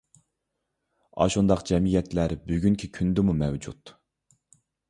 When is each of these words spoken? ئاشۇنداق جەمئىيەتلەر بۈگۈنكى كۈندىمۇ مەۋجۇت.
ئاشۇنداق 1.25 1.61
جەمئىيەتلەر 1.71 2.35
بۈگۈنكى 2.49 2.93
كۈندىمۇ 2.99 3.37
مەۋجۇت. 3.43 3.97